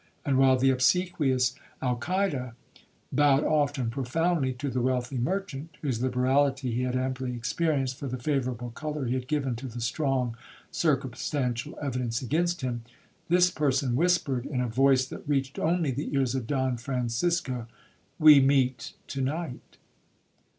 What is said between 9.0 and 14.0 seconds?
he had given to the strong circumstantial evidence against him), this person